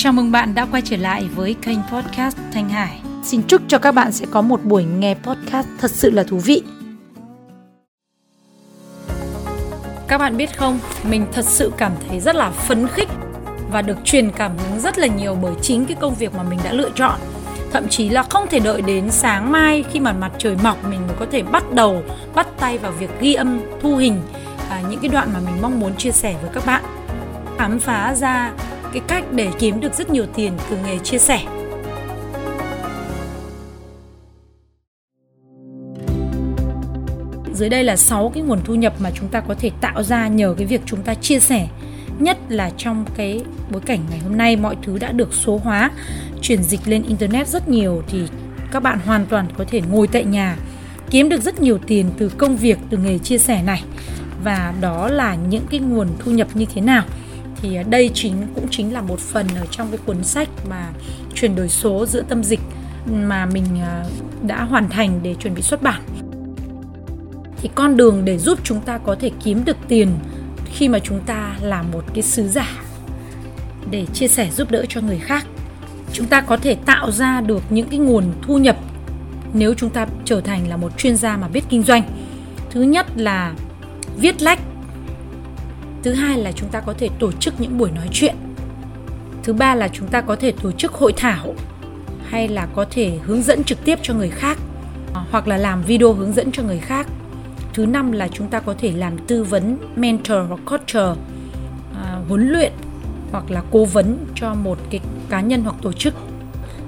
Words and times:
Chào 0.00 0.12
mừng 0.12 0.32
bạn 0.32 0.54
đã 0.54 0.66
quay 0.70 0.82
trở 0.84 0.96
lại 0.96 1.28
với 1.34 1.56
kênh 1.62 1.78
podcast 1.92 2.36
Thanh 2.52 2.68
Hải. 2.68 3.00
Xin 3.22 3.42
chúc 3.42 3.62
cho 3.68 3.78
các 3.78 3.92
bạn 3.92 4.12
sẽ 4.12 4.26
có 4.30 4.42
một 4.42 4.64
buổi 4.64 4.84
nghe 4.84 5.14
podcast 5.14 5.68
thật 5.78 5.90
sự 5.90 6.10
là 6.10 6.22
thú 6.22 6.36
vị. 6.36 6.62
Các 10.08 10.18
bạn 10.18 10.36
biết 10.36 10.58
không, 10.58 10.78
mình 11.10 11.26
thật 11.32 11.44
sự 11.44 11.72
cảm 11.76 11.92
thấy 12.08 12.20
rất 12.20 12.36
là 12.36 12.50
phấn 12.50 12.88
khích 12.88 13.08
và 13.70 13.82
được 13.82 13.98
truyền 14.04 14.30
cảm 14.30 14.52
hứng 14.58 14.80
rất 14.80 14.98
là 14.98 15.06
nhiều 15.06 15.36
bởi 15.42 15.54
chính 15.62 15.86
cái 15.86 15.96
công 16.00 16.14
việc 16.14 16.34
mà 16.34 16.42
mình 16.42 16.58
đã 16.64 16.72
lựa 16.72 16.90
chọn. 16.94 17.20
Thậm 17.72 17.88
chí 17.88 18.08
là 18.08 18.22
không 18.22 18.46
thể 18.50 18.58
đợi 18.58 18.82
đến 18.82 19.10
sáng 19.10 19.52
mai 19.52 19.84
khi 19.92 20.00
mà 20.00 20.12
mặt 20.12 20.32
trời 20.38 20.56
mọc 20.62 20.84
mình 20.88 21.06
mới 21.06 21.16
có 21.18 21.26
thể 21.32 21.42
bắt 21.42 21.72
đầu 21.72 22.02
bắt 22.34 22.46
tay 22.60 22.78
vào 22.78 22.92
việc 22.92 23.10
ghi 23.20 23.34
âm, 23.34 23.60
thu 23.80 23.96
hình 23.96 24.20
à, 24.70 24.82
những 24.90 25.00
cái 25.00 25.08
đoạn 25.08 25.30
mà 25.34 25.40
mình 25.46 25.62
mong 25.62 25.80
muốn 25.80 25.96
chia 25.96 26.12
sẻ 26.12 26.34
với 26.42 26.50
các 26.54 26.66
bạn. 26.66 26.82
Khám 27.58 27.78
phá 27.78 28.14
ra 28.14 28.52
cái 28.92 29.02
cách 29.08 29.24
để 29.32 29.50
kiếm 29.58 29.80
được 29.80 29.94
rất 29.94 30.10
nhiều 30.10 30.26
tiền 30.34 30.52
từ 30.70 30.76
nghề 30.84 30.98
chia 30.98 31.18
sẻ. 31.18 31.44
Dưới 37.54 37.68
đây 37.68 37.84
là 37.84 37.96
6 37.96 38.30
cái 38.34 38.42
nguồn 38.42 38.60
thu 38.64 38.74
nhập 38.74 38.94
mà 38.98 39.10
chúng 39.14 39.28
ta 39.28 39.40
có 39.40 39.54
thể 39.54 39.70
tạo 39.80 40.02
ra 40.02 40.28
nhờ 40.28 40.54
cái 40.58 40.66
việc 40.66 40.80
chúng 40.86 41.02
ta 41.02 41.14
chia 41.14 41.40
sẻ. 41.40 41.68
Nhất 42.18 42.38
là 42.48 42.70
trong 42.76 43.04
cái 43.16 43.40
bối 43.70 43.80
cảnh 43.86 44.00
ngày 44.10 44.18
hôm 44.18 44.36
nay 44.36 44.56
mọi 44.56 44.76
thứ 44.82 44.98
đã 44.98 45.12
được 45.12 45.34
số 45.34 45.60
hóa, 45.64 45.90
chuyển 46.42 46.62
dịch 46.62 46.80
lên 46.86 47.02
internet 47.02 47.48
rất 47.48 47.68
nhiều 47.68 48.02
thì 48.08 48.22
các 48.72 48.82
bạn 48.82 48.98
hoàn 49.06 49.26
toàn 49.26 49.46
có 49.58 49.64
thể 49.68 49.80
ngồi 49.90 50.08
tại 50.08 50.24
nhà 50.24 50.56
kiếm 51.10 51.28
được 51.28 51.42
rất 51.42 51.60
nhiều 51.60 51.78
tiền 51.86 52.10
từ 52.18 52.28
công 52.28 52.56
việc 52.56 52.78
từ 52.90 52.98
nghề 52.98 53.18
chia 53.18 53.38
sẻ 53.38 53.62
này 53.62 53.82
và 54.44 54.74
đó 54.80 55.08
là 55.08 55.34
những 55.34 55.66
cái 55.70 55.80
nguồn 55.80 56.08
thu 56.18 56.30
nhập 56.30 56.48
như 56.54 56.64
thế 56.74 56.80
nào 56.80 57.04
thì 57.62 57.76
à, 57.76 57.82
đây 57.82 58.10
chính, 58.14 58.46
cũng 58.54 58.66
chính 58.70 58.92
là 58.92 59.02
một 59.02 59.20
phần 59.20 59.46
ở 59.60 59.66
trong 59.70 59.88
cái 59.90 59.98
cuốn 60.06 60.24
sách 60.24 60.48
mà 60.68 60.88
chuyển 61.34 61.56
đổi 61.56 61.68
số 61.68 62.06
giữa 62.06 62.22
tâm 62.28 62.44
dịch 62.44 62.60
mà 63.12 63.46
mình 63.46 63.64
à, 63.80 64.04
đã 64.46 64.62
hoàn 64.62 64.88
thành 64.88 65.20
để 65.22 65.34
chuẩn 65.34 65.54
bị 65.54 65.62
xuất 65.62 65.82
bản. 65.82 66.02
Thì 67.62 67.70
con 67.74 67.96
đường 67.96 68.24
để 68.24 68.38
giúp 68.38 68.58
chúng 68.62 68.80
ta 68.80 68.98
có 68.98 69.16
thể 69.20 69.30
kiếm 69.44 69.64
được 69.64 69.76
tiền 69.88 70.08
khi 70.72 70.88
mà 70.88 70.98
chúng 70.98 71.20
ta 71.20 71.56
là 71.60 71.82
một 71.82 72.04
cái 72.14 72.22
sứ 72.22 72.48
giả 72.48 72.68
để 73.90 74.06
chia 74.12 74.28
sẻ 74.28 74.50
giúp 74.50 74.70
đỡ 74.70 74.84
cho 74.88 75.00
người 75.00 75.18
khác. 75.18 75.46
Chúng 76.12 76.26
ta 76.26 76.40
có 76.40 76.56
thể 76.56 76.74
tạo 76.74 77.10
ra 77.10 77.40
được 77.40 77.62
những 77.70 77.88
cái 77.88 77.98
nguồn 77.98 78.24
thu 78.42 78.58
nhập 78.58 78.76
nếu 79.52 79.74
chúng 79.74 79.90
ta 79.90 80.06
trở 80.24 80.40
thành 80.40 80.68
là 80.68 80.76
một 80.76 80.98
chuyên 80.98 81.16
gia 81.16 81.36
mà 81.36 81.48
biết 81.48 81.64
kinh 81.68 81.82
doanh. 81.82 82.02
Thứ 82.70 82.82
nhất 82.82 83.06
là 83.16 83.54
viết 84.16 84.42
lách 84.42 84.57
thứ 86.02 86.12
hai 86.12 86.38
là 86.38 86.52
chúng 86.52 86.68
ta 86.68 86.80
có 86.80 86.94
thể 86.98 87.08
tổ 87.18 87.32
chức 87.32 87.60
những 87.60 87.78
buổi 87.78 87.90
nói 87.90 88.08
chuyện. 88.12 88.34
Thứ 89.42 89.52
ba 89.52 89.74
là 89.74 89.88
chúng 89.88 90.08
ta 90.08 90.20
có 90.20 90.36
thể 90.36 90.52
tổ 90.62 90.72
chức 90.72 90.92
hội 90.92 91.12
thảo 91.16 91.54
hay 92.24 92.48
là 92.48 92.66
có 92.74 92.86
thể 92.90 93.18
hướng 93.22 93.42
dẫn 93.42 93.64
trực 93.64 93.84
tiếp 93.84 93.98
cho 94.02 94.14
người 94.14 94.30
khác 94.30 94.58
à, 95.14 95.24
hoặc 95.30 95.48
là 95.48 95.56
làm 95.56 95.82
video 95.82 96.12
hướng 96.12 96.32
dẫn 96.32 96.52
cho 96.52 96.62
người 96.62 96.78
khác. 96.78 97.06
Thứ 97.74 97.86
năm 97.86 98.12
là 98.12 98.28
chúng 98.28 98.48
ta 98.48 98.60
có 98.60 98.74
thể 98.78 98.92
làm 98.92 99.18
tư 99.26 99.44
vấn 99.44 99.76
mentor 99.96 100.38
hoặc 100.48 100.60
coach 100.64 101.16
à, 101.94 102.16
huấn 102.28 102.48
luyện 102.48 102.72
hoặc 103.32 103.50
là 103.50 103.62
cố 103.70 103.84
vấn 103.84 104.18
cho 104.34 104.54
một 104.54 104.78
cái 104.90 105.00
cá 105.28 105.40
nhân 105.40 105.62
hoặc 105.62 105.76
tổ 105.82 105.92
chức. 105.92 106.14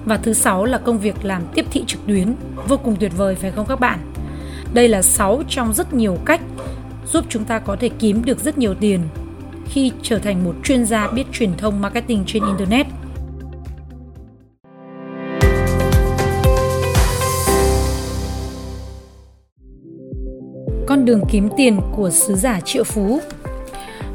Và 0.04 0.16
thứ 0.16 0.32
sáu 0.32 0.64
là 0.64 0.78
công 0.78 0.98
việc 0.98 1.24
làm 1.24 1.42
tiếp 1.54 1.66
thị 1.70 1.84
trực 1.86 2.06
tuyến 2.06 2.34
vô 2.68 2.76
cùng 2.76 2.96
tuyệt 3.00 3.12
vời 3.16 3.34
phải 3.34 3.50
không 3.50 3.66
các 3.66 3.80
bạn? 3.80 3.98
Đây 4.74 4.88
là 4.88 5.02
6 5.02 5.42
trong 5.48 5.72
rất 5.72 5.94
nhiều 5.94 6.18
cách 6.24 6.40
giúp 7.12 7.24
chúng 7.28 7.44
ta 7.44 7.58
có 7.58 7.76
thể 7.80 7.88
kiếm 7.98 8.24
được 8.24 8.38
rất 8.38 8.58
nhiều 8.58 8.74
tiền 8.74 9.00
khi 9.68 9.92
trở 10.02 10.18
thành 10.18 10.44
một 10.44 10.54
chuyên 10.64 10.84
gia 10.86 11.08
biết 11.08 11.24
truyền 11.32 11.56
thông 11.56 11.80
marketing 11.80 12.24
trên 12.26 12.42
internet. 12.46 12.86
Con 20.86 21.04
đường 21.04 21.22
kiếm 21.30 21.48
tiền 21.56 21.80
của 21.96 22.10
sứ 22.10 22.34
giả 22.34 22.60
triệu 22.60 22.84
phú. 22.84 23.20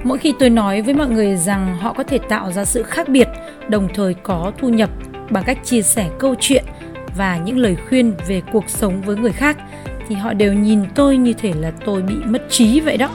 Mỗi 0.04 0.18
khi 0.18 0.34
tôi 0.40 0.50
nói 0.50 0.82
với 0.82 0.94
mọi 0.94 1.08
người 1.08 1.38
rằng 1.38 1.78
họ 1.78 1.94
có 1.94 2.04
thể 2.04 2.18
tạo 2.30 2.52
ra 2.52 2.66
sự 2.66 2.84
khác 2.84 3.10
biệt, 3.10 3.28
đồng 3.70 3.88
thời 3.94 4.14
có 4.14 4.52
thu 4.58 4.70
nhập 4.70 4.90
bằng 5.30 5.44
cách 5.44 5.58
chia 5.64 5.82
sẻ 5.82 6.10
câu 6.20 6.36
chuyện 6.40 6.66
và 7.18 7.38
những 7.38 7.58
lời 7.58 7.76
khuyên 7.90 8.14
về 8.28 8.42
cuộc 8.52 8.70
sống 8.70 9.02
với 9.02 9.16
người 9.16 9.32
khác 9.32 9.58
thì 10.10 10.16
họ 10.16 10.34
đều 10.34 10.54
nhìn 10.54 10.80
tôi 10.96 11.18
như 11.18 11.34
thể 11.34 11.54
là 11.60 11.72
tôi 11.86 12.02
bị 12.02 12.16
mất 12.26 12.50
trí 12.50 12.80
vậy 12.80 12.98
đó. 12.98 13.10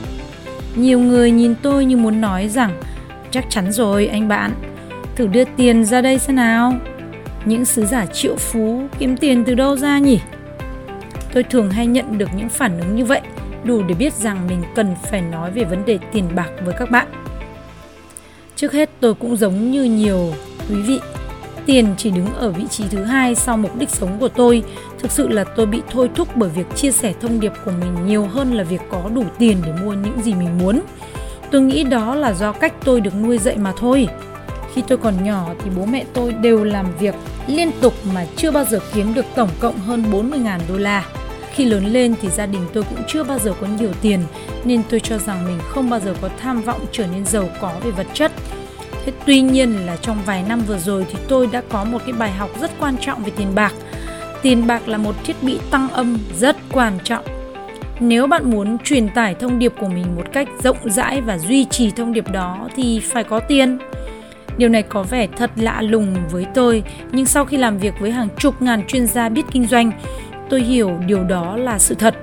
Nhiều 0.75 0.99
người 1.01 1.31
nhìn 1.31 1.55
tôi 1.63 1.85
như 1.85 1.97
muốn 1.97 2.21
nói 2.21 2.49
rằng, 2.49 2.81
chắc 3.31 3.45
chắn 3.51 3.73
rồi, 3.73 4.07
anh 4.07 4.29
bạn, 4.29 4.53
thử 5.17 5.27
đưa 5.27 5.45
tiền 5.45 5.85
ra 5.85 6.01
đây 6.01 6.19
xem 6.19 6.37
nào. 6.37 6.75
Những 7.45 7.65
sứ 7.65 7.87
giả 7.87 8.07
triệu 8.07 8.37
phú 8.37 8.83
kiếm 8.99 9.17
tiền 9.17 9.45
từ 9.45 9.55
đâu 9.55 9.77
ra 9.77 9.99
nhỉ? 9.99 10.21
Tôi 11.33 11.43
thường 11.43 11.71
hay 11.71 11.87
nhận 11.87 12.19
được 12.19 12.29
những 12.37 12.49
phản 12.49 12.81
ứng 12.81 12.97
như 12.97 13.05
vậy, 13.05 13.21
đủ 13.65 13.83
để 13.83 13.95
biết 13.95 14.13
rằng 14.15 14.47
mình 14.49 14.63
cần 14.75 14.95
phải 15.11 15.21
nói 15.21 15.51
về 15.51 15.65
vấn 15.65 15.85
đề 15.85 15.99
tiền 16.13 16.25
bạc 16.35 16.51
với 16.65 16.75
các 16.79 16.91
bạn. 16.91 17.07
Trước 18.57 18.73
hết, 18.73 18.91
tôi 19.01 19.15
cũng 19.15 19.37
giống 19.37 19.71
như 19.71 19.85
nhiều 19.85 20.33
quý 20.69 20.83
vị, 20.83 21.01
tiền 21.67 21.95
chỉ 21.97 22.11
đứng 22.11 22.35
ở 22.35 22.51
vị 22.51 22.65
trí 22.71 22.85
thứ 22.91 23.05
hai 23.05 23.35
sau 23.35 23.57
mục 23.57 23.77
đích 23.79 23.91
sống 23.91 24.17
của 24.21 24.29
tôi 24.29 24.63
thực 25.03 25.11
sự 25.11 25.29
là 25.29 25.45
tôi 25.45 25.67
bị 25.67 25.83
thôi 25.91 26.11
thúc 26.15 26.29
bởi 26.37 26.51
việc 26.51 26.67
chia 26.77 26.91
sẻ 26.91 27.13
thông 27.21 27.41
điệp 27.41 27.53
của 27.65 27.71
mình 27.71 28.07
nhiều 28.07 28.27
hơn 28.27 28.55
là 28.55 28.65
việc 28.65 28.81
có 28.91 29.11
đủ 29.15 29.25
tiền 29.39 29.57
để 29.67 29.73
mua 29.83 29.93
những 29.93 30.23
gì 30.23 30.35
mình 30.35 30.59
muốn 30.59 30.81
tôi 31.51 31.61
nghĩ 31.61 31.85
đó 31.85 32.15
là 32.15 32.33
do 32.33 32.53
cách 32.53 32.75
tôi 32.85 33.01
được 33.01 33.15
nuôi 33.15 33.39
dạy 33.39 33.57
mà 33.57 33.73
thôi 33.77 34.09
khi 34.75 34.83
tôi 34.89 34.99
còn 34.99 35.25
nhỏ 35.25 35.55
thì 35.65 35.71
bố 35.77 35.87
mẹ 35.87 36.05
tôi 36.13 36.33
đều 36.33 36.65
làm 36.65 36.87
việc 36.99 37.15
liên 37.47 37.71
tục 37.81 37.95
mà 38.15 38.27
chưa 38.37 38.51
bao 38.51 38.65
giờ 38.65 38.81
kiếm 38.95 39.15
được 39.15 39.25
tổng 39.35 39.49
cộng 39.61 39.79
hơn 39.79 40.05
40.000 40.13 40.59
đô 40.69 40.77
la. 40.77 41.07
Khi 41.55 41.65
lớn 41.65 41.87
lên 41.87 42.15
thì 42.23 42.29
gia 42.29 42.47
đình 42.47 42.63
tôi 42.73 42.83
cũng 42.83 43.03
chưa 43.09 43.25
bao 43.25 43.39
giờ 43.39 43.55
có 43.61 43.67
nhiều 43.67 43.91
tiền, 44.03 44.21
nên 44.65 44.83
tôi 44.91 45.01
cho 45.01 45.19
rằng 45.19 45.47
mình 45.47 45.59
không 45.69 45.91
bao 45.91 46.01
giờ 46.01 46.15
có 46.21 46.29
tham 46.41 46.63
vọng 46.63 46.81
trở 46.93 47.07
nên 47.07 47.25
giàu 47.25 47.49
có 47.61 47.73
về 47.85 47.91
vật 47.91 48.07
chất 48.15 48.33
Thế 49.05 49.13
tuy 49.27 49.41
nhiên 49.41 49.87
là 49.87 49.97
trong 49.97 50.23
vài 50.27 50.43
năm 50.49 50.61
vừa 50.67 50.79
rồi 50.79 51.07
thì 51.11 51.19
tôi 51.29 51.49
đã 51.53 51.63
có 51.69 51.85
một 51.85 51.99
cái 52.07 52.13
bài 52.13 52.33
học 52.33 52.51
rất 52.61 52.71
quan 52.81 52.97
trọng 53.01 53.25
về 53.25 53.33
tiền 53.37 53.55
bạc. 53.55 53.75
Tiền 54.43 54.67
bạc 54.67 54.89
là 54.89 54.99
một 54.99 55.15
thiết 55.25 55.43
bị 55.43 55.59
tăng 55.71 55.89
âm 55.89 56.19
rất 56.39 56.57
quan 56.73 56.99
trọng. 57.05 57.25
Nếu 58.01 58.27
bạn 58.27 58.51
muốn 58.51 58.79
truyền 58.79 59.09
tải 59.09 59.35
thông 59.35 59.59
điệp 59.59 59.73
của 59.81 59.89
mình 59.89 60.07
một 60.17 60.33
cách 60.33 60.49
rộng 60.63 60.77
rãi 60.85 61.21
và 61.21 61.39
duy 61.39 61.65
trì 61.65 61.91
thông 61.91 62.13
điệp 62.13 62.31
đó 62.33 62.69
thì 62.77 63.01
phải 63.01 63.25
có 63.25 63.41
tiền. 63.41 63.79
Điều 64.57 64.69
này 64.69 64.83
có 64.83 65.03
vẻ 65.03 65.27
thật 65.37 65.51
lạ 65.57 65.83
lùng 65.83 66.17
với 66.31 66.47
tôi, 66.55 66.83
nhưng 67.13 67.27
sau 67.27 67.45
khi 67.45 67.57
làm 67.57 67.79
việc 67.79 67.95
với 68.01 68.11
hàng 68.11 68.29
chục 68.39 68.63
ngàn 68.63 68.83
chuyên 68.87 69.07
gia 69.07 69.29
biết 69.29 69.43
kinh 69.51 69.67
doanh, 69.67 69.93
tôi 70.51 70.61
hiểu 70.61 70.99
điều 71.07 71.25
đó 71.25 71.57
là 71.57 71.79
sự 71.79 71.95
thật. 71.95 72.15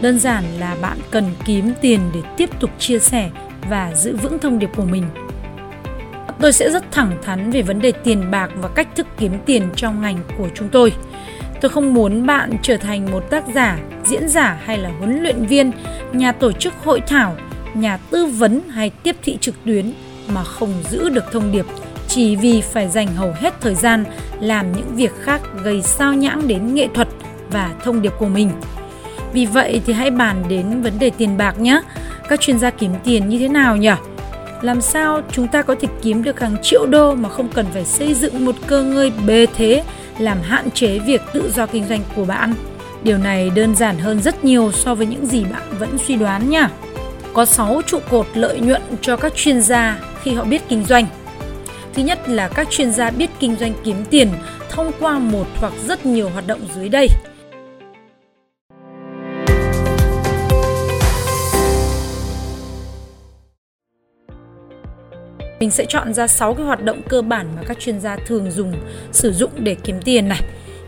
Đơn 0.00 0.18
giản 0.18 0.44
là 0.58 0.76
bạn 0.82 0.98
cần 1.10 1.24
kiếm 1.44 1.72
tiền 1.80 2.00
để 2.14 2.20
tiếp 2.36 2.60
tục 2.60 2.70
chia 2.78 2.98
sẻ 2.98 3.30
và 3.70 3.94
giữ 3.94 4.16
vững 4.16 4.38
thông 4.38 4.58
điệp 4.58 4.70
của 4.76 4.84
mình 4.84 5.04
tôi 6.42 6.52
sẽ 6.52 6.70
rất 6.70 6.92
thẳng 6.92 7.12
thắn 7.22 7.50
về 7.50 7.62
vấn 7.62 7.80
đề 7.80 7.92
tiền 7.92 8.30
bạc 8.30 8.50
và 8.56 8.68
cách 8.68 8.88
thức 8.96 9.06
kiếm 9.18 9.32
tiền 9.46 9.68
trong 9.76 10.02
ngành 10.02 10.18
của 10.38 10.48
chúng 10.54 10.68
tôi. 10.68 10.92
Tôi 11.62 11.70
không 11.70 11.94
muốn 11.94 12.26
bạn 12.26 12.50
trở 12.62 12.76
thành 12.76 13.10
một 13.10 13.30
tác 13.30 13.44
giả, 13.54 13.78
diễn 14.04 14.28
giả 14.28 14.58
hay 14.64 14.78
là 14.78 14.90
huấn 14.98 15.22
luyện 15.22 15.46
viên, 15.46 15.72
nhà 16.12 16.32
tổ 16.32 16.52
chức 16.52 16.74
hội 16.84 17.00
thảo, 17.06 17.36
nhà 17.74 17.96
tư 17.96 18.26
vấn 18.26 18.60
hay 18.68 18.90
tiếp 18.90 19.16
thị 19.22 19.38
trực 19.40 19.54
tuyến 19.64 19.92
mà 20.28 20.44
không 20.44 20.74
giữ 20.90 21.08
được 21.08 21.24
thông 21.32 21.52
điệp 21.52 21.66
chỉ 22.08 22.36
vì 22.36 22.60
phải 22.60 22.88
dành 22.88 23.06
hầu 23.06 23.32
hết 23.36 23.60
thời 23.60 23.74
gian 23.74 24.04
làm 24.40 24.72
những 24.72 24.96
việc 24.96 25.12
khác 25.20 25.40
gây 25.64 25.82
sao 25.82 26.14
nhãng 26.14 26.48
đến 26.48 26.74
nghệ 26.74 26.88
thuật 26.94 27.08
và 27.50 27.74
thông 27.84 28.02
điệp 28.02 28.12
của 28.18 28.28
mình. 28.28 28.50
Vì 29.32 29.46
vậy 29.46 29.80
thì 29.86 29.92
hãy 29.92 30.10
bàn 30.10 30.44
đến 30.48 30.82
vấn 30.82 30.98
đề 30.98 31.10
tiền 31.10 31.36
bạc 31.36 31.60
nhé. 31.60 31.80
Các 32.28 32.40
chuyên 32.40 32.58
gia 32.58 32.70
kiếm 32.70 32.92
tiền 33.04 33.28
như 33.28 33.38
thế 33.38 33.48
nào 33.48 33.76
nhỉ? 33.76 33.92
làm 34.62 34.80
sao 34.80 35.20
chúng 35.32 35.48
ta 35.48 35.62
có 35.62 35.74
thể 35.80 35.88
kiếm 36.02 36.22
được 36.22 36.40
hàng 36.40 36.56
triệu 36.62 36.86
đô 36.86 37.14
mà 37.14 37.28
không 37.28 37.48
cần 37.48 37.66
phải 37.72 37.84
xây 37.84 38.14
dựng 38.14 38.44
một 38.44 38.54
cơ 38.66 38.82
ngơi 38.82 39.12
bề 39.26 39.46
thế 39.56 39.82
làm 40.18 40.42
hạn 40.42 40.70
chế 40.70 40.98
việc 40.98 41.22
tự 41.32 41.52
do 41.54 41.66
kinh 41.66 41.84
doanh 41.88 42.02
của 42.16 42.24
bạn. 42.24 42.54
Điều 43.02 43.18
này 43.18 43.50
đơn 43.50 43.76
giản 43.76 43.98
hơn 43.98 44.22
rất 44.22 44.44
nhiều 44.44 44.72
so 44.72 44.94
với 44.94 45.06
những 45.06 45.26
gì 45.26 45.44
bạn 45.44 45.62
vẫn 45.78 45.98
suy 45.98 46.16
đoán 46.16 46.50
nha. 46.50 46.70
Có 47.32 47.44
6 47.44 47.82
trụ 47.86 47.98
cột 48.10 48.26
lợi 48.34 48.60
nhuận 48.60 48.82
cho 49.02 49.16
các 49.16 49.32
chuyên 49.36 49.62
gia 49.62 49.98
khi 50.22 50.32
họ 50.32 50.44
biết 50.44 50.62
kinh 50.68 50.84
doanh. 50.84 51.06
Thứ 51.94 52.02
nhất 52.02 52.28
là 52.28 52.48
các 52.48 52.70
chuyên 52.70 52.92
gia 52.92 53.10
biết 53.10 53.30
kinh 53.40 53.56
doanh 53.56 53.72
kiếm 53.84 53.96
tiền 54.10 54.28
thông 54.70 54.92
qua 55.00 55.18
một 55.18 55.46
hoặc 55.56 55.72
rất 55.86 56.06
nhiều 56.06 56.28
hoạt 56.28 56.46
động 56.46 56.60
dưới 56.74 56.88
đây. 56.88 57.08
Mình 65.62 65.70
sẽ 65.70 65.84
chọn 65.88 66.14
ra 66.14 66.26
6 66.26 66.54
cái 66.54 66.66
hoạt 66.66 66.84
động 66.84 67.02
cơ 67.08 67.22
bản 67.22 67.46
mà 67.56 67.62
các 67.68 67.80
chuyên 67.80 68.00
gia 68.00 68.16
thường 68.16 68.50
dùng 68.50 68.74
sử 69.12 69.32
dụng 69.32 69.50
để 69.56 69.76
kiếm 69.84 70.02
tiền 70.04 70.28
này. 70.28 70.40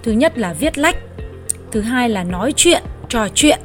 Thứ 0.02 0.12
nhất 0.12 0.38
là 0.38 0.52
viết 0.52 0.78
lách, 0.78 0.96
thứ 1.72 1.80
hai 1.80 2.08
là 2.08 2.24
nói 2.24 2.52
chuyện, 2.56 2.82
trò 3.08 3.28
chuyện, 3.34 3.60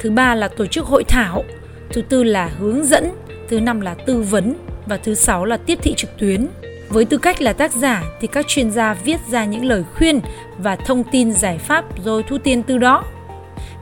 thứ 0.00 0.10
ba 0.10 0.34
là 0.34 0.48
tổ 0.48 0.66
chức 0.66 0.86
hội 0.86 1.04
thảo, 1.04 1.44
thứ 1.92 2.02
tư 2.02 2.24
là 2.24 2.50
hướng 2.58 2.84
dẫn, 2.84 3.10
thứ 3.48 3.60
năm 3.60 3.80
là 3.80 3.94
tư 3.94 4.22
vấn 4.22 4.54
và 4.86 4.96
thứ 4.96 5.14
sáu 5.14 5.44
là 5.44 5.56
tiếp 5.56 5.78
thị 5.82 5.94
trực 5.96 6.10
tuyến. 6.18 6.46
Với 6.88 7.04
tư 7.04 7.18
cách 7.18 7.42
là 7.42 7.52
tác 7.52 7.72
giả 7.72 8.04
thì 8.20 8.26
các 8.26 8.46
chuyên 8.48 8.70
gia 8.70 8.94
viết 8.94 9.20
ra 9.30 9.44
những 9.44 9.64
lời 9.64 9.82
khuyên 9.94 10.20
và 10.58 10.76
thông 10.76 11.04
tin 11.12 11.32
giải 11.32 11.58
pháp 11.58 12.04
rồi 12.04 12.22
thu 12.28 12.38
tiền 12.38 12.62
từ 12.62 12.78
đó. 12.78 13.04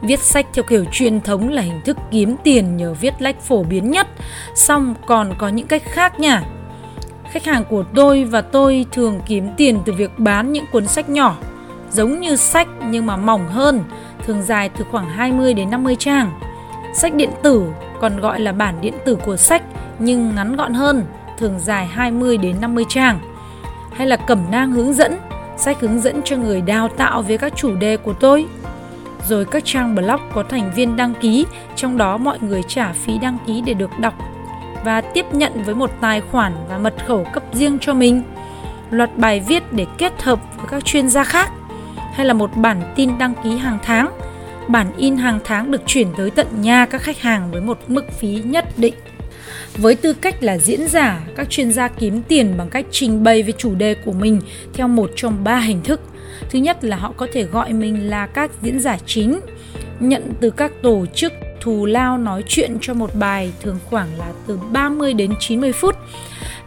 Viết 0.06 0.20
sách 0.20 0.46
theo 0.52 0.62
kiểu 0.62 0.84
truyền 0.92 1.20
thống 1.20 1.48
là 1.48 1.62
hình 1.62 1.80
thức 1.84 1.96
kiếm 2.10 2.36
tiền 2.44 2.76
nhờ 2.76 2.94
viết 2.94 3.22
lách 3.22 3.40
phổ 3.40 3.62
biến 3.62 3.90
nhất, 3.90 4.06
song 4.54 4.94
còn 5.06 5.34
có 5.38 5.48
những 5.48 5.66
cách 5.66 5.82
khác 5.84 6.20
nha. 6.20 6.42
Khách 7.30 7.44
hàng 7.44 7.64
của 7.70 7.84
tôi 7.94 8.24
và 8.24 8.40
tôi 8.40 8.86
thường 8.92 9.20
kiếm 9.26 9.48
tiền 9.56 9.78
từ 9.84 9.92
việc 9.92 10.18
bán 10.18 10.52
những 10.52 10.64
cuốn 10.72 10.86
sách 10.86 11.08
nhỏ, 11.08 11.36
giống 11.90 12.20
như 12.20 12.36
sách 12.36 12.68
nhưng 12.90 13.06
mà 13.06 13.16
mỏng 13.16 13.48
hơn, 13.48 13.84
thường 14.26 14.42
dài 14.42 14.68
từ 14.68 14.84
khoảng 14.90 15.08
20 15.10 15.54
đến 15.54 15.70
50 15.70 15.96
trang. 15.98 16.40
Sách 16.94 17.14
điện 17.14 17.30
tử 17.42 17.64
còn 18.00 18.20
gọi 18.20 18.40
là 18.40 18.52
bản 18.52 18.74
điện 18.80 18.94
tử 19.04 19.16
của 19.24 19.36
sách 19.36 19.62
nhưng 19.98 20.34
ngắn 20.34 20.56
gọn 20.56 20.74
hơn, 20.74 21.04
thường 21.38 21.60
dài 21.60 21.86
20 21.86 22.36
đến 22.36 22.60
50 22.60 22.84
trang. 22.88 23.18
Hay 23.92 24.06
là 24.06 24.16
cẩm 24.16 24.38
nang 24.50 24.72
hướng 24.72 24.92
dẫn, 24.92 25.18
sách 25.56 25.80
hướng 25.80 26.00
dẫn 26.00 26.20
cho 26.24 26.36
người 26.36 26.60
đào 26.60 26.88
tạo 26.88 27.22
về 27.22 27.36
các 27.36 27.52
chủ 27.56 27.74
đề 27.74 27.96
của 27.96 28.12
tôi. 28.12 28.46
Rồi 29.28 29.44
các 29.44 29.62
trang 29.64 29.94
blog 29.94 30.20
có 30.34 30.42
thành 30.42 30.72
viên 30.74 30.96
đăng 30.96 31.14
ký, 31.14 31.46
trong 31.76 31.98
đó 31.98 32.16
mọi 32.16 32.38
người 32.40 32.62
trả 32.68 32.92
phí 32.92 33.18
đăng 33.18 33.38
ký 33.46 33.62
để 33.66 33.74
được 33.74 33.90
đọc 34.00 34.14
và 34.84 35.00
tiếp 35.00 35.24
nhận 35.32 35.62
với 35.62 35.74
một 35.74 35.90
tài 36.00 36.20
khoản 36.20 36.52
và 36.68 36.78
mật 36.78 36.94
khẩu 37.06 37.26
cấp 37.32 37.42
riêng 37.52 37.78
cho 37.80 37.94
mình. 37.94 38.22
Loạt 38.90 39.16
bài 39.16 39.40
viết 39.40 39.72
để 39.72 39.86
kết 39.98 40.22
hợp 40.22 40.40
với 40.56 40.66
các 40.70 40.84
chuyên 40.84 41.08
gia 41.08 41.24
khác 41.24 41.50
hay 42.12 42.26
là 42.26 42.34
một 42.34 42.50
bản 42.56 42.92
tin 42.96 43.18
đăng 43.18 43.34
ký 43.44 43.56
hàng 43.56 43.78
tháng. 43.82 44.10
Bản 44.68 44.92
in 44.96 45.16
hàng 45.16 45.40
tháng 45.44 45.70
được 45.70 45.82
chuyển 45.86 46.08
tới 46.16 46.30
tận 46.30 46.46
nhà 46.60 46.86
các 46.86 47.02
khách 47.02 47.18
hàng 47.18 47.50
với 47.50 47.60
một 47.60 47.78
mức 47.88 48.04
phí 48.18 48.42
nhất 48.44 48.64
định. 48.76 48.94
Với 49.76 49.94
tư 49.94 50.12
cách 50.12 50.42
là 50.42 50.58
diễn 50.58 50.88
giả, 50.88 51.20
các 51.36 51.50
chuyên 51.50 51.72
gia 51.72 51.88
kiếm 51.88 52.22
tiền 52.22 52.54
bằng 52.58 52.68
cách 52.70 52.86
trình 52.90 53.24
bày 53.24 53.42
về 53.42 53.52
chủ 53.58 53.74
đề 53.74 53.94
của 53.94 54.12
mình 54.12 54.40
theo 54.74 54.88
một 54.88 55.10
trong 55.16 55.44
ba 55.44 55.58
hình 55.58 55.82
thức. 55.82 56.00
Thứ 56.50 56.58
nhất 56.58 56.84
là 56.84 56.96
họ 56.96 57.12
có 57.16 57.26
thể 57.32 57.42
gọi 57.42 57.72
mình 57.72 58.10
là 58.10 58.26
các 58.26 58.50
diễn 58.62 58.80
giả 58.80 58.98
chính, 59.06 59.40
nhận 60.00 60.32
từ 60.40 60.50
các 60.50 60.72
tổ 60.82 61.06
chức 61.14 61.32
thù 61.60 61.86
lao 61.86 62.18
nói 62.18 62.42
chuyện 62.46 62.76
cho 62.80 62.94
một 62.94 63.10
bài 63.14 63.52
thường 63.62 63.78
khoảng 63.90 64.08
là 64.18 64.32
từ 64.46 64.58
30 64.72 65.14
đến 65.14 65.34
90 65.40 65.72
phút. 65.72 65.96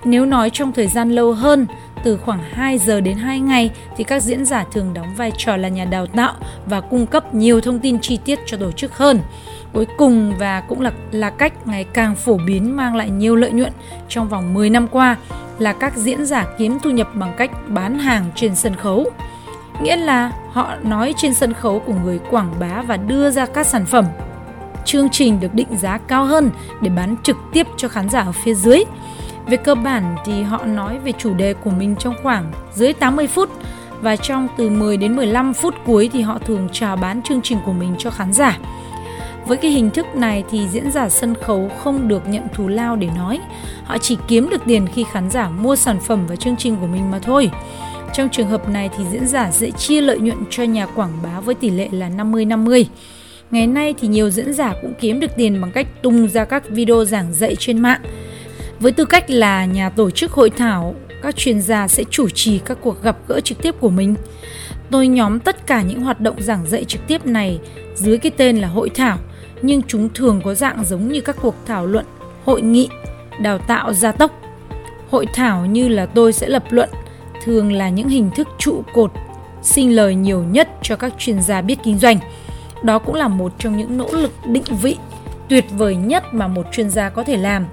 Nếu 0.06 0.26
nói 0.26 0.50
trong 0.54 0.74
thời 0.74 0.88
gian 0.88 1.12
lâu 1.12 1.34
hơn, 1.34 1.68
từ 2.04 2.18
khoảng 2.18 2.40
2 2.52 2.78
giờ 2.78 3.02
đến 3.02 3.18
2 3.18 3.40
ngày 3.40 3.70
thì 3.98 4.04
các 4.04 4.24
diễn 4.24 4.46
giả 4.46 4.66
thường 4.72 4.94
đóng 4.94 5.16
vai 5.16 5.32
trò 5.38 5.58
là 5.58 5.70
nhà 5.70 5.86
đào 5.86 6.06
tạo 6.06 6.34
và 6.66 6.82
cung 6.82 7.06
cấp 7.06 7.34
nhiều 7.34 7.62
thông 7.62 7.80
tin 7.80 8.00
chi 8.00 8.20
tiết 8.26 8.40
cho 8.46 8.58
tổ 8.58 8.72
chức 8.72 8.98
hơn. 8.98 9.20
Cuối 9.74 9.86
cùng 9.98 10.34
và 10.40 10.62
cũng 10.62 10.82
là 10.82 10.92
là 11.12 11.30
cách 11.30 11.68
ngày 11.68 11.84
càng 11.84 12.16
phổ 12.16 12.38
biến 12.48 12.76
mang 12.76 12.96
lại 12.96 13.10
nhiều 13.10 13.36
lợi 13.36 13.52
nhuận 13.52 13.72
trong 14.10 14.30
vòng 14.30 14.54
10 14.54 14.70
năm 14.70 14.88
qua 14.88 15.18
là 15.60 15.74
các 15.74 15.98
diễn 15.98 16.26
giả 16.26 16.46
kiếm 16.58 16.78
thu 16.84 16.90
nhập 16.90 17.08
bằng 17.14 17.34
cách 17.38 17.52
bán 17.68 18.00
hàng 18.00 18.26
trên 18.36 18.56
sân 18.56 18.76
khấu. 18.76 19.12
Nghĩa 19.82 19.96
là 19.96 20.32
họ 20.52 20.74
nói 20.84 21.14
trên 21.18 21.34
sân 21.34 21.54
khấu 21.54 21.80
của 21.80 21.94
người 21.94 22.20
quảng 22.30 22.54
bá 22.60 22.82
và 22.82 22.98
đưa 22.98 23.32
ra 23.32 23.46
các 23.46 23.68
sản 23.68 23.86
phẩm 23.86 24.06
chương 24.88 25.10
trình 25.10 25.40
được 25.40 25.54
định 25.54 25.78
giá 25.78 25.98
cao 25.98 26.26
hơn 26.26 26.52
để 26.82 26.90
bán 26.90 27.16
trực 27.24 27.38
tiếp 27.54 27.68
cho 27.78 27.88
khán 27.88 28.10
giả 28.10 28.22
ở 28.22 28.32
phía 28.32 28.54
dưới. 28.54 28.84
Về 29.46 29.58
cơ 29.58 29.76
bản 29.76 30.16
thì 30.26 30.44
họ 30.44 30.66
nói 30.66 31.00
về 31.00 31.12
chủ 31.18 31.34
đề 31.34 31.54
của 31.54 31.70
mình 31.70 31.96
trong 31.96 32.16
khoảng 32.24 32.52
dưới 32.76 32.94
80 32.94 33.28
phút 33.28 33.50
và 34.02 34.16
trong 34.16 34.48
từ 34.58 34.70
10 34.70 34.98
đến 34.98 35.16
15 35.16 35.54
phút 35.54 35.76
cuối 35.86 36.10
thì 36.14 36.22
họ 36.22 36.38
thường 36.38 36.70
chào 36.72 36.96
bán 36.96 37.22
chương 37.22 37.42
trình 37.42 37.58
của 37.66 37.74
mình 37.74 37.96
cho 37.98 38.10
khán 38.10 38.34
giả. 38.34 38.58
Với 39.46 39.58
cái 39.58 39.72
hình 39.72 39.90
thức 39.90 40.06
này 40.16 40.44
thì 40.52 40.68
diễn 40.68 40.92
giả 40.92 41.10
sân 41.10 41.36
khấu 41.36 41.70
không 41.84 42.08
được 42.08 42.28
nhận 42.28 42.48
thù 42.54 42.68
lao 42.68 42.96
để 42.96 43.10
nói. 43.16 43.40
Họ 43.84 43.98
chỉ 43.98 44.18
kiếm 44.28 44.50
được 44.50 44.62
tiền 44.66 44.88
khi 44.88 45.06
khán 45.12 45.30
giả 45.30 45.50
mua 45.50 45.76
sản 45.76 46.00
phẩm 46.00 46.28
và 46.28 46.36
chương 46.36 46.56
trình 46.56 46.76
của 46.82 46.88
mình 46.88 47.12
mà 47.12 47.20
thôi. 47.20 47.52
Trong 48.18 48.30
trường 48.30 48.48
hợp 48.48 48.70
này 48.70 48.90
thì 48.98 49.04
diễn 49.12 49.28
giả 49.28 49.52
sẽ 49.52 49.72
chia 49.72 50.02
lợi 50.02 50.20
nhuận 50.20 50.38
cho 50.50 50.64
nhà 50.64 50.86
quảng 50.86 51.20
bá 51.24 51.40
với 51.40 51.56
tỷ 51.56 51.70
lệ 51.70 51.88
là 51.92 52.10
50-50. 52.10 52.86
Ngày 53.52 53.68
nay 53.68 53.94
thì 54.00 54.08
nhiều 54.08 54.30
diễn 54.30 54.54
giả 54.54 54.74
cũng 54.82 54.94
kiếm 55.00 55.20
được 55.20 55.32
tiền 55.38 55.62
bằng 55.62 55.72
cách 55.72 55.88
tung 56.02 56.28
ra 56.28 56.46
các 56.46 56.70
video 56.70 57.06
giảng 57.06 57.34
dạy 57.34 57.56
trên 57.60 57.80
mạng. 57.80 58.02
Với 58.80 58.92
tư 58.92 59.06
cách 59.06 59.30
là 59.30 59.66
nhà 59.66 59.90
tổ 59.90 60.10
chức 60.10 60.32
hội 60.32 60.50
thảo, 60.50 60.96
các 61.22 61.36
chuyên 61.36 61.62
gia 61.62 61.88
sẽ 61.88 62.04
chủ 62.10 62.30
trì 62.30 62.60
các 62.60 62.78
cuộc 62.82 63.04
gặp 63.04 63.18
gỡ 63.28 63.40
trực 63.40 63.62
tiếp 63.62 63.76
của 63.80 63.90
mình. 63.90 64.16
Tôi 64.92 65.08
nhóm 65.08 65.40
tất 65.40 65.68
cả 65.68 65.82
những 65.82 66.02
hoạt 66.02 66.20
động 66.20 66.42
giảng 66.42 66.66
dạy 66.68 66.84
trực 66.84 67.08
tiếp 67.08 67.26
này 67.26 67.60
dưới 67.96 68.18
cái 68.18 68.32
tên 68.38 68.58
là 68.58 68.68
hội 68.68 68.90
thảo, 68.90 69.18
nhưng 69.62 69.82
chúng 69.82 70.10
thường 70.10 70.42
có 70.46 70.54
dạng 70.54 70.86
giống 70.86 71.08
như 71.08 71.22
các 71.22 71.36
cuộc 71.42 71.56
thảo 71.66 71.86
luận, 71.86 72.06
hội 72.46 72.62
nghị, 72.62 72.90
đào 73.42 73.58
tạo 73.58 73.94
gia 73.94 74.12
tốc. 74.12 74.42
Hội 75.10 75.26
thảo 75.34 75.66
như 75.66 75.88
là 75.88 76.06
tôi 76.06 76.34
sẽ 76.34 76.48
lập 76.48 76.64
luận, 76.70 76.90
thường 77.48 77.72
là 77.72 77.90
những 77.90 78.10
hình 78.10 78.30
thức 78.36 78.48
trụ 78.58 78.82
cột, 78.94 79.12
sinh 79.62 79.96
lời 79.96 80.16
nhiều 80.16 80.44
nhất 80.44 80.70
cho 80.82 80.96
các 80.96 81.14
chuyên 81.18 81.42
gia 81.42 81.62
biết 81.62 81.80
kinh 81.84 81.98
doanh. 81.98 82.20
Đó 82.84 83.00
cũng 83.00 83.16
là 83.16 83.28
một 83.28 83.54
trong 83.60 83.78
những 83.78 83.98
nỗ 83.98 84.08
lực 84.12 84.32
định 84.46 84.64
vị 84.82 84.98
tuyệt 85.50 85.66
vời 85.72 85.96
nhất 85.96 86.34
mà 86.34 86.48
một 86.48 86.66
chuyên 86.72 86.90
gia 86.90 87.10
có 87.10 87.24
thể 87.24 87.38
làm. 87.38 87.66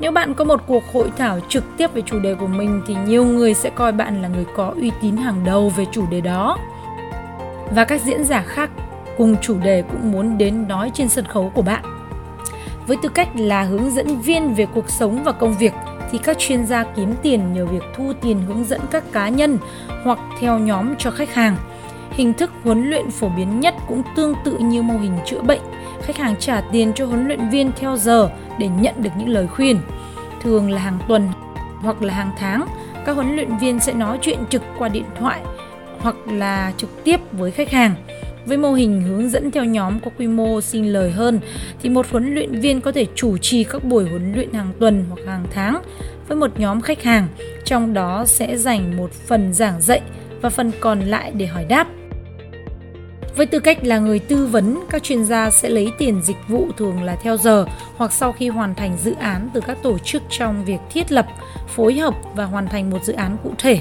Nếu 0.00 0.12
bạn 0.12 0.34
có 0.34 0.44
một 0.44 0.60
cuộc 0.66 0.82
hội 0.92 1.10
thảo 1.16 1.40
trực 1.48 1.64
tiếp 1.76 1.94
về 1.94 2.02
chủ 2.06 2.18
đề 2.18 2.34
của 2.34 2.46
mình 2.46 2.82
thì 2.86 2.96
nhiều 3.06 3.24
người 3.24 3.54
sẽ 3.54 3.70
coi 3.70 3.92
bạn 3.92 4.22
là 4.22 4.28
người 4.28 4.44
có 4.56 4.74
uy 4.76 4.90
tín 5.02 5.16
hàng 5.16 5.44
đầu 5.44 5.68
về 5.68 5.84
chủ 5.92 6.06
đề 6.10 6.20
đó. 6.20 6.58
Và 7.74 7.84
các 7.84 8.02
diễn 8.02 8.24
giả 8.24 8.42
khác 8.42 8.70
cùng 9.18 9.36
chủ 9.42 9.58
đề 9.58 9.82
cũng 9.82 10.12
muốn 10.12 10.38
đến 10.38 10.68
nói 10.68 10.90
trên 10.94 11.08
sân 11.08 11.24
khấu 11.24 11.52
của 11.54 11.62
bạn. 11.62 11.84
Với 12.86 12.96
tư 13.02 13.08
cách 13.08 13.28
là 13.34 13.62
hướng 13.62 13.90
dẫn 13.90 14.20
viên 14.20 14.54
về 14.54 14.66
cuộc 14.74 14.90
sống 14.90 15.22
và 15.22 15.32
công 15.32 15.58
việc 15.58 15.72
thì 16.12 16.18
các 16.18 16.38
chuyên 16.38 16.66
gia 16.66 16.84
kiếm 16.84 17.14
tiền 17.22 17.52
nhờ 17.52 17.66
việc 17.66 17.82
thu 17.96 18.12
tiền 18.22 18.42
hướng 18.46 18.64
dẫn 18.64 18.80
các 18.90 19.12
cá 19.12 19.28
nhân 19.28 19.58
hoặc 20.04 20.18
theo 20.40 20.58
nhóm 20.58 20.94
cho 20.98 21.10
khách 21.10 21.34
hàng– 21.34 21.56
Hình 22.12 22.32
thức 22.34 22.50
huấn 22.62 22.90
luyện 22.90 23.10
phổ 23.10 23.28
biến 23.28 23.60
nhất 23.60 23.74
cũng 23.88 24.02
tương 24.16 24.34
tự 24.44 24.58
như 24.58 24.82
mô 24.82 24.98
hình 24.98 25.18
chữa 25.26 25.42
bệnh. 25.42 25.60
Khách 26.02 26.16
hàng 26.16 26.34
trả 26.38 26.60
tiền 26.72 26.92
cho 26.94 27.06
huấn 27.06 27.26
luyện 27.26 27.48
viên 27.48 27.72
theo 27.76 27.96
giờ 27.96 28.30
để 28.58 28.68
nhận 28.68 28.94
được 29.02 29.10
những 29.18 29.28
lời 29.28 29.46
khuyên. 29.46 29.80
Thường 30.40 30.70
là 30.70 30.80
hàng 30.80 30.98
tuần 31.08 31.28
hoặc 31.80 32.02
là 32.02 32.14
hàng 32.14 32.30
tháng, 32.38 32.66
các 33.06 33.12
huấn 33.12 33.36
luyện 33.36 33.56
viên 33.56 33.80
sẽ 33.80 33.92
nói 33.92 34.18
chuyện 34.22 34.38
trực 34.50 34.62
qua 34.78 34.88
điện 34.88 35.04
thoại 35.18 35.40
hoặc 35.98 36.16
là 36.26 36.72
trực 36.76 37.04
tiếp 37.04 37.20
với 37.32 37.50
khách 37.50 37.70
hàng. 37.70 37.94
Với 38.46 38.56
mô 38.56 38.72
hình 38.72 39.02
hướng 39.02 39.28
dẫn 39.28 39.50
theo 39.50 39.64
nhóm 39.64 40.00
có 40.00 40.10
quy 40.18 40.26
mô 40.26 40.60
sinh 40.60 40.92
lời 40.92 41.10
hơn 41.10 41.40
thì 41.82 41.88
một 41.88 42.06
huấn 42.10 42.34
luyện 42.34 42.60
viên 42.60 42.80
có 42.80 42.92
thể 42.92 43.06
chủ 43.14 43.38
trì 43.38 43.64
các 43.64 43.84
buổi 43.84 44.08
huấn 44.08 44.32
luyện 44.34 44.52
hàng 44.52 44.72
tuần 44.78 45.04
hoặc 45.08 45.22
hàng 45.26 45.44
tháng 45.50 45.82
với 46.28 46.36
một 46.36 46.60
nhóm 46.60 46.80
khách 46.80 47.02
hàng, 47.02 47.28
trong 47.64 47.94
đó 47.94 48.24
sẽ 48.26 48.56
dành 48.56 48.96
một 48.96 49.12
phần 49.12 49.52
giảng 49.52 49.80
dạy 49.80 50.00
và 50.40 50.50
phần 50.50 50.70
còn 50.80 51.00
lại 51.00 51.32
để 51.36 51.46
hỏi 51.46 51.64
đáp. 51.64 51.88
Với 53.36 53.46
tư 53.46 53.58
cách 53.58 53.84
là 53.84 53.98
người 53.98 54.18
tư 54.18 54.46
vấn, 54.46 54.78
các 54.90 55.02
chuyên 55.02 55.24
gia 55.24 55.50
sẽ 55.50 55.68
lấy 55.68 55.92
tiền 55.98 56.22
dịch 56.22 56.36
vụ 56.48 56.66
thường 56.76 57.02
là 57.02 57.16
theo 57.22 57.36
giờ 57.36 57.66
hoặc 57.96 58.12
sau 58.12 58.32
khi 58.32 58.48
hoàn 58.48 58.74
thành 58.74 58.98
dự 59.04 59.14
án 59.20 59.48
từ 59.54 59.60
các 59.60 59.78
tổ 59.82 59.98
chức 59.98 60.22
trong 60.30 60.64
việc 60.64 60.78
thiết 60.90 61.12
lập, 61.12 61.26
phối 61.68 61.94
hợp 61.94 62.14
và 62.34 62.44
hoàn 62.44 62.68
thành 62.68 62.90
một 62.90 63.04
dự 63.04 63.12
án 63.12 63.36
cụ 63.42 63.50
thể. 63.58 63.80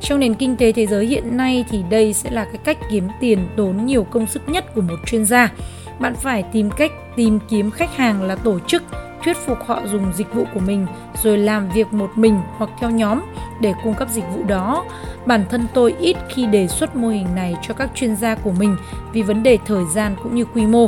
Trong 0.00 0.20
nền 0.20 0.34
kinh 0.34 0.56
tế 0.56 0.72
thế 0.72 0.86
giới 0.86 1.06
hiện 1.06 1.36
nay 1.36 1.64
thì 1.70 1.82
đây 1.90 2.12
sẽ 2.12 2.30
là 2.30 2.44
cái 2.44 2.58
cách 2.64 2.78
kiếm 2.90 3.08
tiền 3.20 3.48
tốn 3.56 3.86
nhiều 3.86 4.04
công 4.04 4.26
sức 4.26 4.48
nhất 4.48 4.74
của 4.74 4.80
một 4.80 4.96
chuyên 5.06 5.24
gia. 5.24 5.52
Bạn 5.98 6.14
phải 6.14 6.42
tìm 6.42 6.70
cách 6.70 6.92
tìm 7.16 7.38
kiếm 7.48 7.70
khách 7.70 7.96
hàng 7.96 8.22
là 8.22 8.36
tổ 8.36 8.58
chức 8.58 8.82
thuyết 9.24 9.36
phục 9.36 9.58
họ 9.66 9.80
dùng 9.86 10.12
dịch 10.14 10.34
vụ 10.34 10.44
của 10.54 10.60
mình 10.60 10.86
rồi 11.22 11.38
làm 11.38 11.68
việc 11.68 11.92
một 11.92 12.10
mình 12.14 12.40
hoặc 12.56 12.70
theo 12.80 12.90
nhóm 12.90 13.20
để 13.60 13.74
cung 13.84 13.94
cấp 13.94 14.08
dịch 14.10 14.24
vụ 14.34 14.44
đó. 14.44 14.84
Bản 15.26 15.44
thân 15.50 15.66
tôi 15.74 15.94
ít 15.98 16.16
khi 16.28 16.46
đề 16.46 16.68
xuất 16.68 16.96
mô 16.96 17.08
hình 17.08 17.34
này 17.34 17.56
cho 17.62 17.74
các 17.74 17.90
chuyên 17.94 18.16
gia 18.16 18.34
của 18.34 18.52
mình 18.58 18.76
vì 19.12 19.22
vấn 19.22 19.42
đề 19.42 19.58
thời 19.66 19.84
gian 19.94 20.16
cũng 20.22 20.34
như 20.34 20.44
quy 20.44 20.66
mô. 20.66 20.86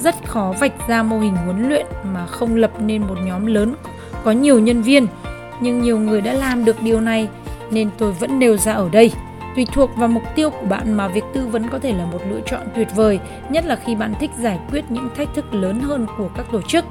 Rất 0.00 0.14
khó 0.26 0.54
vạch 0.60 0.88
ra 0.88 1.02
mô 1.02 1.18
hình 1.18 1.36
huấn 1.36 1.68
luyện 1.68 1.86
mà 2.04 2.26
không 2.26 2.56
lập 2.56 2.70
nên 2.80 3.02
một 3.02 3.16
nhóm 3.24 3.46
lớn 3.46 3.74
có 4.24 4.30
nhiều 4.32 4.60
nhân 4.60 4.82
viên, 4.82 5.06
nhưng 5.60 5.82
nhiều 5.82 5.98
người 5.98 6.20
đã 6.20 6.32
làm 6.32 6.64
được 6.64 6.82
điều 6.82 7.00
này 7.00 7.28
nên 7.70 7.90
tôi 7.98 8.12
vẫn 8.12 8.38
nêu 8.38 8.56
ra 8.56 8.72
ở 8.72 8.88
đây. 8.92 9.12
Tùy 9.56 9.66
thuộc 9.72 9.96
vào 9.96 10.08
mục 10.08 10.22
tiêu 10.34 10.50
của 10.50 10.66
bạn 10.66 10.92
mà 10.92 11.08
việc 11.08 11.24
tư 11.34 11.46
vấn 11.46 11.68
có 11.68 11.78
thể 11.78 11.92
là 11.92 12.06
một 12.06 12.20
lựa 12.30 12.40
chọn 12.46 12.60
tuyệt 12.74 12.88
vời, 12.94 13.18
nhất 13.50 13.64
là 13.66 13.76
khi 13.76 13.94
bạn 13.94 14.14
thích 14.20 14.30
giải 14.38 14.58
quyết 14.70 14.84
những 14.88 15.08
thách 15.16 15.34
thức 15.34 15.54
lớn 15.54 15.80
hơn 15.80 16.06
của 16.18 16.28
các 16.36 16.46
tổ 16.52 16.62
chức. 16.62 16.84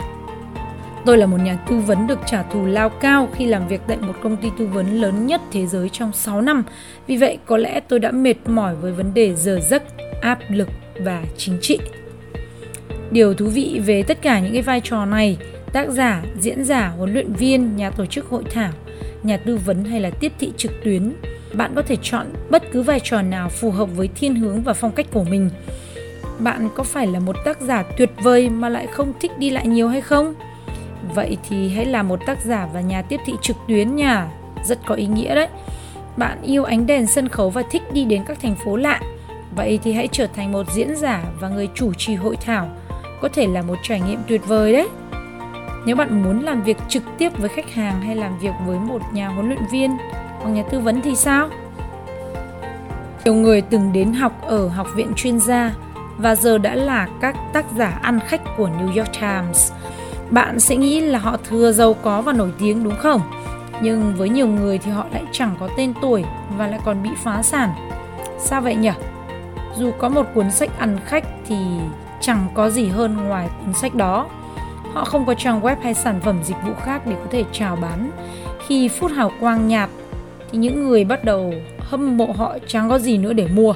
Tôi 1.06 1.18
là 1.18 1.26
một 1.26 1.38
nhà 1.38 1.58
tư 1.70 1.80
vấn 1.80 2.08
được 2.08 2.20
trả 2.26 2.44
thù 2.44 2.66
lao 2.66 2.90
cao 2.90 3.30
khi 3.36 3.46
làm 3.46 3.68
việc 3.68 3.82
tại 3.88 3.98
một 3.98 4.14
công 4.24 4.38
ty 4.38 4.48
tư 4.58 4.68
vấn 4.68 5.02
lớn 5.02 5.28
nhất 5.28 5.42
thế 5.52 5.68
giới 5.68 5.90
trong 5.90 6.14
6 6.14 6.42
năm. 6.42 6.64
Vì 7.08 7.18
vậy, 7.18 7.38
có 7.46 7.58
lẽ 7.58 7.80
tôi 7.80 8.00
đã 8.00 8.12
mệt 8.12 8.36
mỏi 8.46 8.76
với 8.76 8.92
vấn 8.92 9.14
đề 9.14 9.36
giờ 9.36 9.60
giấc, 9.70 9.84
áp 10.22 10.40
lực 10.50 10.70
và 11.00 11.24
chính 11.38 11.58
trị. 11.62 11.80
Điều 13.12 13.34
thú 13.34 13.46
vị 13.46 13.82
về 13.86 14.04
tất 14.04 14.22
cả 14.22 14.40
những 14.40 14.54
cái 14.54 14.62
vai 14.62 14.82
trò 14.82 15.06
này, 15.06 15.38
tác 15.74 15.90
giả, 15.90 16.24
diễn 16.40 16.66
giả, 16.66 16.94
huấn 16.98 17.14
luyện 17.14 17.34
viên, 17.34 17.76
nhà 17.76 17.90
tổ 17.90 18.06
chức 18.06 18.26
hội 18.30 18.44
thảo, 18.52 18.72
nhà 19.24 19.38
tư 19.38 19.60
vấn 19.66 19.84
hay 19.84 20.00
là 20.00 20.10
tiếp 20.10 20.32
thị 20.40 20.52
trực 20.58 20.72
tuyến, 20.84 21.14
bạn 21.54 21.72
có 21.76 21.82
thể 21.82 21.96
chọn 22.02 22.28
bất 22.50 22.64
cứ 22.72 22.82
vai 22.82 23.00
trò 23.04 23.22
nào 23.22 23.50
phù 23.50 23.72
hợp 23.72 23.90
với 23.96 24.10
thiên 24.16 24.36
hướng 24.36 24.62
và 24.62 24.74
phong 24.74 24.92
cách 24.92 25.08
của 25.14 25.24
mình. 25.24 25.50
Bạn 26.40 26.70
có 26.76 26.84
phải 26.84 27.08
là 27.08 27.20
một 27.20 27.36
tác 27.46 27.62
giả 27.62 27.84
tuyệt 27.98 28.10
vời 28.24 28.50
mà 28.50 28.70
lại 28.70 28.88
không 28.88 29.14
thích 29.20 29.32
đi 29.38 29.50
lại 29.50 29.68
nhiều 29.68 29.88
hay 29.88 30.02
không? 30.02 30.36
Vậy 31.14 31.38
thì 31.50 31.70
hãy 31.70 31.86
là 31.86 32.04
một 32.04 32.20
tác 32.26 32.38
giả 32.46 32.68
và 32.74 32.82
nhà 32.82 33.02
tiếp 33.02 33.20
thị 33.26 33.34
trực 33.42 33.58
tuyến 33.68 33.96
nha. 33.96 34.28
rất 34.64 34.80
có 34.86 34.96
ý 34.96 35.06
nghĩa 35.06 35.36
đấy. 35.36 35.48
Bạn 36.18 36.42
yêu 36.42 36.64
ánh 36.64 36.88
đèn 36.88 37.08
sân 37.08 37.30
khấu 37.30 37.50
và 37.50 37.64
thích 37.72 37.94
đi 37.94 38.06
đến 38.06 38.24
các 38.28 38.40
thành 38.42 38.56
phố 38.66 38.76
lạ. 38.76 39.00
Vậy 39.56 39.80
thì 39.84 39.94
hãy 39.94 40.08
trở 40.12 40.28
thành 40.28 40.52
một 40.52 40.72
diễn 40.72 40.96
giả 40.96 41.24
và 41.40 41.50
người 41.50 41.70
chủ 41.76 41.94
trì 41.94 42.16
hội 42.16 42.38
thảo. 42.46 42.70
Có 43.22 43.30
thể 43.34 43.48
là 43.48 43.62
một 43.62 43.76
trải 43.84 44.02
nghiệm 44.02 44.20
tuyệt 44.28 44.42
vời 44.48 44.74
đấy. 44.74 44.90
Nếu 45.86 45.96
bạn 45.96 46.24
muốn 46.24 46.44
làm 46.44 46.64
việc 46.64 46.78
trực 46.88 47.04
tiếp 47.18 47.38
với 47.38 47.50
khách 47.50 47.74
hàng 47.74 48.02
hay 48.02 48.16
làm 48.16 48.40
việc 48.40 48.54
với 48.66 48.80
một 48.80 49.02
nhà 49.14 49.28
huấn 49.28 49.48
luyện 49.48 49.66
viên 49.72 49.98
hoặc 50.40 50.50
nhà 50.50 50.64
tư 50.72 50.80
vấn 50.80 51.02
thì 51.02 51.16
sao? 51.16 51.50
Nhiều 53.26 53.34
người 53.34 53.62
từng 53.62 53.94
đến 53.94 54.14
học 54.14 54.42
ở 54.42 54.68
học 54.68 54.88
viện 54.96 55.14
chuyên 55.16 55.40
gia 55.40 55.76
và 56.18 56.36
giờ 56.36 56.58
đã 56.58 56.76
là 56.76 57.08
các 57.22 57.36
tác 57.54 57.66
giả 57.78 58.00
ăn 58.02 58.20
khách 58.28 58.42
của 58.58 58.70
New 58.70 58.98
York 58.98 59.14
Times. 59.22 59.72
Bạn 60.30 60.60
sẽ 60.60 60.76
nghĩ 60.76 61.00
là 61.00 61.20
họ 61.20 61.38
thừa 61.50 61.72
giàu 61.72 61.94
có 61.94 62.22
và 62.22 62.34
nổi 62.34 62.52
tiếng 62.60 62.84
đúng 62.84 62.96
không? 62.96 63.22
Nhưng 63.82 64.16
với 64.16 64.30
nhiều 64.30 64.48
người 64.48 64.78
thì 64.78 64.92
họ 64.92 65.06
lại 65.14 65.24
chẳng 65.32 65.56
có 65.60 65.70
tên 65.78 65.94
tuổi 66.02 66.24
và 66.58 66.68
lại 66.68 66.80
còn 66.86 67.04
bị 67.04 67.10
phá 67.24 67.44
sản. 67.44 67.70
Sao 68.40 68.62
vậy 68.62 68.76
nhỉ? 68.76 68.92
Dù 69.78 69.92
có 70.00 70.10
một 70.10 70.26
cuốn 70.34 70.52
sách 70.52 70.80
ăn 70.80 70.98
khách 71.06 71.26
thì 71.48 71.56
chẳng 72.22 72.48
có 72.54 72.70
gì 72.70 72.88
hơn 72.88 73.18
ngoài 73.28 73.50
cuốn 73.66 73.74
sách 73.74 73.96
đó. 73.96 74.28
Họ 74.94 75.04
không 75.04 75.26
có 75.26 75.34
trang 75.34 75.62
web 75.62 75.76
hay 75.82 75.94
sản 75.94 76.20
phẩm 76.22 76.40
dịch 76.44 76.58
vụ 76.66 76.74
khác 76.82 77.08
để 77.08 77.16
có 77.16 77.26
thể 77.32 77.44
chào 77.52 77.76
bán. 77.76 78.12
Khi 78.68 78.88
phút 78.88 79.12
hào 79.12 79.32
quang 79.40 79.68
nhạt, 79.68 79.90
thì 80.52 80.58
những 80.58 80.88
người 80.88 81.04
bắt 81.04 81.24
đầu 81.24 81.54
hâm 81.80 82.18
mộ 82.18 82.28
họ 82.38 82.58
chẳng 82.68 82.90
có 82.90 83.00
gì 83.00 83.18
nữa 83.18 83.34
để 83.34 83.48
mua. 83.48 83.74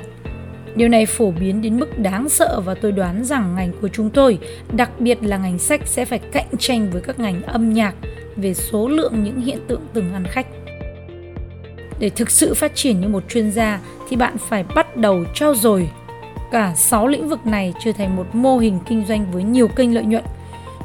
Điều 0.79 0.89
này 0.89 1.05
phổ 1.05 1.31
biến 1.31 1.61
đến 1.61 1.79
mức 1.79 1.99
đáng 1.99 2.29
sợ 2.29 2.61
và 2.65 2.73
tôi 2.73 2.91
đoán 2.91 3.25
rằng 3.25 3.55
ngành 3.55 3.71
của 3.81 3.87
chúng 3.87 4.09
tôi, 4.09 4.37
đặc 4.71 4.99
biệt 4.99 5.17
là 5.21 5.37
ngành 5.37 5.59
sách 5.59 5.81
sẽ 5.85 6.05
phải 6.05 6.19
cạnh 6.19 6.47
tranh 6.59 6.89
với 6.91 7.01
các 7.01 7.19
ngành 7.19 7.43
âm 7.43 7.73
nhạc 7.73 7.95
về 8.35 8.53
số 8.53 8.87
lượng 8.87 9.23
những 9.23 9.41
hiện 9.41 9.59
tượng 9.67 9.81
từng 9.93 10.13
ăn 10.13 10.23
khách. 10.25 10.47
Để 11.99 12.09
thực 12.09 12.29
sự 12.29 12.53
phát 12.53 12.75
triển 12.75 13.01
như 13.01 13.07
một 13.07 13.23
chuyên 13.29 13.51
gia 13.51 13.79
thì 14.09 14.15
bạn 14.15 14.37
phải 14.37 14.63
bắt 14.75 14.97
đầu 14.97 15.23
trao 15.33 15.55
dồi 15.55 15.89
cả 16.51 16.73
6 16.75 17.07
lĩnh 17.07 17.29
vực 17.29 17.45
này 17.45 17.73
trở 17.83 17.91
thành 17.91 18.15
một 18.15 18.35
mô 18.35 18.57
hình 18.57 18.79
kinh 18.89 19.05
doanh 19.05 19.31
với 19.31 19.43
nhiều 19.43 19.67
kênh 19.67 19.95
lợi 19.95 20.03
nhuận. 20.03 20.23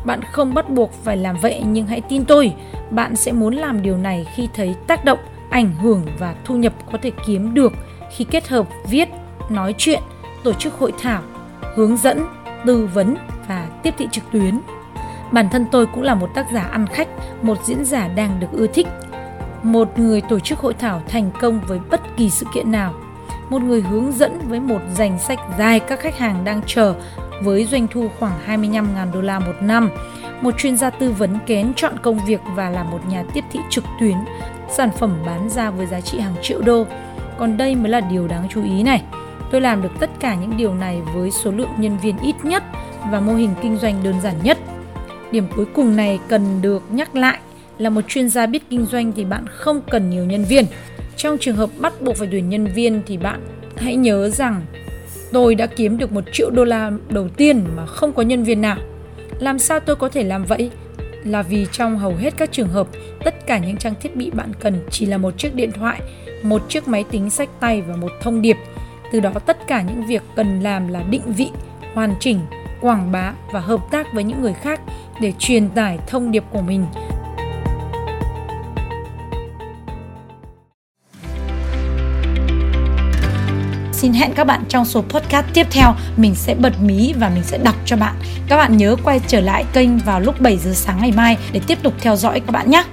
Bạn 0.06 0.20
không 0.32 0.54
bắt 0.54 0.70
buộc 0.70 0.92
phải 1.04 1.16
làm 1.16 1.36
vậy 1.42 1.62
nhưng 1.66 1.86
hãy 1.86 2.00
tin 2.08 2.24
tôi, 2.24 2.52
bạn 2.90 3.16
sẽ 3.16 3.32
muốn 3.32 3.54
làm 3.54 3.82
điều 3.82 3.96
này 3.96 4.26
khi 4.34 4.48
thấy 4.54 4.74
tác 4.86 5.04
động, 5.04 5.18
ảnh 5.50 5.74
hưởng 5.74 6.02
và 6.18 6.34
thu 6.44 6.56
nhập 6.56 6.72
có 6.92 6.98
thể 7.02 7.10
kiếm 7.26 7.54
được 7.54 7.72
khi 8.16 8.24
kết 8.24 8.48
hợp 8.48 8.68
viết, 8.90 9.08
nói 9.50 9.74
chuyện, 9.78 10.02
tổ 10.44 10.52
chức 10.52 10.74
hội 10.74 10.92
thảo, 11.02 11.22
hướng 11.74 11.96
dẫn, 11.96 12.26
tư 12.66 12.88
vấn 12.94 13.16
và 13.48 13.66
tiếp 13.82 13.94
thị 13.98 14.08
trực 14.12 14.24
tuyến. 14.32 14.60
Bản 15.32 15.48
thân 15.50 15.66
tôi 15.72 15.86
cũng 15.86 16.02
là 16.02 16.14
một 16.14 16.30
tác 16.34 16.46
giả 16.52 16.62
ăn 16.62 16.86
khách, 16.86 17.08
một 17.42 17.58
diễn 17.64 17.84
giả 17.84 18.08
đang 18.08 18.40
được 18.40 18.46
ưa 18.52 18.66
thích, 18.66 18.86
một 19.62 19.98
người 19.98 20.20
tổ 20.20 20.38
chức 20.38 20.58
hội 20.58 20.74
thảo 20.74 21.02
thành 21.08 21.30
công 21.40 21.60
với 21.60 21.78
bất 21.90 22.00
kỳ 22.16 22.30
sự 22.30 22.46
kiện 22.54 22.72
nào, 22.72 22.94
một 23.50 23.62
người 23.62 23.80
hướng 23.80 24.12
dẫn 24.12 24.38
với 24.48 24.60
một 24.60 24.80
danh 24.94 25.18
sách 25.18 25.38
dài 25.58 25.80
các 25.80 26.00
khách 26.00 26.18
hàng 26.18 26.44
đang 26.44 26.60
chờ 26.66 26.94
với 27.42 27.64
doanh 27.64 27.86
thu 27.88 28.08
khoảng 28.18 28.38
25.000 28.46 29.12
đô 29.12 29.20
la 29.20 29.38
một 29.38 29.54
năm, 29.60 29.90
một 30.40 30.58
chuyên 30.58 30.76
gia 30.76 30.90
tư 30.90 31.10
vấn 31.10 31.38
kén 31.46 31.72
chọn 31.76 31.92
công 32.02 32.24
việc 32.24 32.40
và 32.54 32.70
là 32.70 32.82
một 32.82 33.00
nhà 33.08 33.24
tiếp 33.34 33.44
thị 33.52 33.60
trực 33.70 33.84
tuyến, 34.00 34.16
sản 34.68 34.90
phẩm 34.98 35.16
bán 35.26 35.48
ra 35.48 35.70
với 35.70 35.86
giá 35.86 36.00
trị 36.00 36.18
hàng 36.18 36.34
triệu 36.42 36.60
đô. 36.62 36.86
Còn 37.38 37.56
đây 37.56 37.74
mới 37.74 37.88
là 37.88 38.00
điều 38.00 38.28
đáng 38.28 38.48
chú 38.50 38.64
ý 38.64 38.82
này. 38.82 39.02
Tôi 39.54 39.60
làm 39.60 39.82
được 39.82 39.92
tất 40.00 40.10
cả 40.20 40.34
những 40.34 40.56
điều 40.56 40.74
này 40.74 41.00
với 41.14 41.30
số 41.30 41.50
lượng 41.50 41.70
nhân 41.78 41.98
viên 42.02 42.18
ít 42.18 42.34
nhất 42.42 42.62
và 43.10 43.20
mô 43.20 43.34
hình 43.34 43.50
kinh 43.62 43.76
doanh 43.76 44.02
đơn 44.02 44.14
giản 44.22 44.34
nhất. 44.42 44.58
Điểm 45.30 45.46
cuối 45.56 45.64
cùng 45.74 45.96
này 45.96 46.18
cần 46.28 46.62
được 46.62 46.82
nhắc 46.90 47.16
lại 47.16 47.38
là 47.78 47.90
một 47.90 48.00
chuyên 48.08 48.28
gia 48.28 48.46
biết 48.46 48.62
kinh 48.70 48.86
doanh 48.86 49.12
thì 49.12 49.24
bạn 49.24 49.44
không 49.46 49.80
cần 49.90 50.10
nhiều 50.10 50.24
nhân 50.24 50.44
viên. 50.44 50.64
Trong 51.16 51.38
trường 51.38 51.56
hợp 51.56 51.70
bắt 51.78 51.92
buộc 52.00 52.16
phải 52.16 52.28
tuyển 52.30 52.48
nhân 52.48 52.66
viên 52.66 53.02
thì 53.06 53.16
bạn 53.16 53.40
hãy 53.76 53.96
nhớ 53.96 54.28
rằng 54.28 54.62
tôi 55.32 55.54
đã 55.54 55.66
kiếm 55.66 55.98
được 55.98 56.12
một 56.12 56.24
triệu 56.32 56.50
đô 56.50 56.64
la 56.64 56.92
đầu 57.08 57.28
tiên 57.28 57.64
mà 57.76 57.86
không 57.86 58.12
có 58.12 58.22
nhân 58.22 58.44
viên 58.44 58.60
nào. 58.60 58.76
Làm 59.38 59.58
sao 59.58 59.80
tôi 59.80 59.96
có 59.96 60.08
thể 60.08 60.24
làm 60.24 60.44
vậy? 60.44 60.70
Là 61.24 61.42
vì 61.42 61.66
trong 61.72 61.98
hầu 61.98 62.14
hết 62.14 62.34
các 62.36 62.52
trường 62.52 62.68
hợp, 62.68 62.86
tất 63.24 63.46
cả 63.46 63.58
những 63.58 63.76
trang 63.76 63.94
thiết 64.00 64.16
bị 64.16 64.30
bạn 64.30 64.52
cần 64.60 64.80
chỉ 64.90 65.06
là 65.06 65.18
một 65.18 65.38
chiếc 65.38 65.54
điện 65.54 65.72
thoại, 65.72 66.00
một 66.42 66.62
chiếc 66.68 66.88
máy 66.88 67.04
tính 67.10 67.30
sách 67.30 67.48
tay 67.60 67.82
và 67.82 67.96
một 67.96 68.10
thông 68.20 68.42
điệp. 68.42 68.56
Từ 69.14 69.20
đó 69.20 69.30
tất 69.46 69.66
cả 69.66 69.82
những 69.82 70.06
việc 70.06 70.22
cần 70.36 70.60
làm 70.60 70.88
là 70.88 71.02
định 71.02 71.32
vị, 71.32 71.50
hoàn 71.94 72.14
chỉnh, 72.20 72.40
quảng 72.80 73.12
bá 73.12 73.32
và 73.52 73.60
hợp 73.60 73.80
tác 73.90 74.06
với 74.12 74.24
những 74.24 74.42
người 74.42 74.52
khác 74.52 74.80
để 75.20 75.32
truyền 75.38 75.68
tải 75.68 75.98
thông 76.06 76.30
điệp 76.30 76.44
của 76.50 76.60
mình. 76.60 76.86
Xin 83.92 84.12
hẹn 84.12 84.32
các 84.36 84.46
bạn 84.46 84.64
trong 84.68 84.84
số 84.84 85.02
podcast 85.02 85.46
tiếp 85.54 85.66
theo. 85.70 85.94
Mình 86.16 86.34
sẽ 86.34 86.54
bật 86.54 86.72
mí 86.82 87.14
và 87.18 87.28
mình 87.28 87.42
sẽ 87.42 87.58
đọc 87.58 87.76
cho 87.84 87.96
bạn. 87.96 88.14
Các 88.48 88.56
bạn 88.56 88.76
nhớ 88.76 88.96
quay 89.04 89.20
trở 89.26 89.40
lại 89.40 89.64
kênh 89.72 89.98
vào 89.98 90.20
lúc 90.20 90.40
7 90.40 90.56
giờ 90.56 90.72
sáng 90.74 90.98
ngày 91.00 91.12
mai 91.16 91.36
để 91.52 91.60
tiếp 91.66 91.78
tục 91.82 91.94
theo 91.98 92.16
dõi 92.16 92.40
các 92.40 92.50
bạn 92.50 92.70
nhé. 92.70 92.84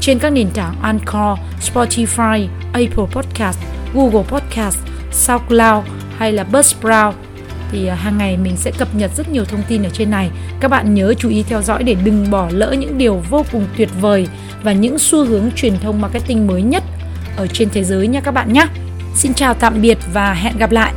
Trên 0.00 0.18
các 0.18 0.30
nền 0.30 0.50
tảng 0.54 0.74
Anchor, 0.82 1.38
Spotify, 1.60 2.48
Apple 2.72 3.06
Podcast, 3.12 3.58
Google 3.94 4.22
Podcast, 4.28 4.78
SoundCloud 5.14 5.84
hay 6.16 6.32
là 6.32 6.44
Buzzsprout 6.52 7.12
thì 7.72 7.86
à, 7.86 7.94
hàng 7.94 8.18
ngày 8.18 8.36
mình 8.36 8.56
sẽ 8.56 8.70
cập 8.70 8.94
nhật 8.94 9.10
rất 9.16 9.30
nhiều 9.30 9.44
thông 9.44 9.62
tin 9.68 9.82
ở 9.82 9.90
trên 9.90 10.10
này. 10.10 10.30
Các 10.60 10.68
bạn 10.70 10.94
nhớ 10.94 11.14
chú 11.18 11.28
ý 11.28 11.42
theo 11.42 11.62
dõi 11.62 11.82
để 11.82 11.96
đừng 12.04 12.30
bỏ 12.30 12.48
lỡ 12.50 12.74
những 12.78 12.98
điều 12.98 13.22
vô 13.30 13.44
cùng 13.52 13.66
tuyệt 13.76 13.88
vời 14.00 14.28
và 14.62 14.72
những 14.72 14.98
xu 14.98 15.24
hướng 15.24 15.50
truyền 15.56 15.78
thông 15.78 16.00
marketing 16.00 16.46
mới 16.46 16.62
nhất 16.62 16.82
ở 17.36 17.46
trên 17.46 17.68
thế 17.70 17.84
giới 17.84 18.06
nha 18.06 18.20
các 18.20 18.30
bạn 18.30 18.52
nhé. 18.52 18.66
Xin 19.14 19.34
chào 19.34 19.54
tạm 19.54 19.82
biệt 19.82 19.98
và 20.12 20.34
hẹn 20.34 20.58
gặp 20.58 20.70
lại. 20.70 20.92